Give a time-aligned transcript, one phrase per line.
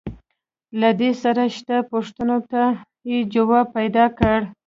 [0.79, 2.61] له ده سره شته پوښتنو ته
[3.09, 4.39] يې ځواب پيدا کړ.